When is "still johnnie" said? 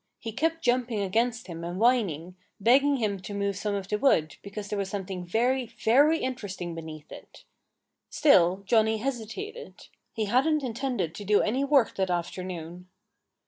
8.09-8.97